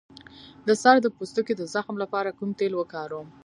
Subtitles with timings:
[0.67, 3.27] د سر د پوستکي د زخم لپاره کوم تېل وکاروم؟